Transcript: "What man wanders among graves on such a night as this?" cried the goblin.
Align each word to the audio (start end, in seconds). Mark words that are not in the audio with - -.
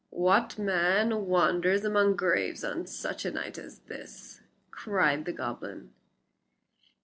"What 0.09 0.57
man 0.57 1.27
wanders 1.27 1.85
among 1.85 2.15
graves 2.15 2.63
on 2.63 2.87
such 2.87 3.23
a 3.23 3.29
night 3.29 3.59
as 3.59 3.81
this?" 3.81 4.41
cried 4.71 5.25
the 5.25 5.31
goblin. 5.31 5.91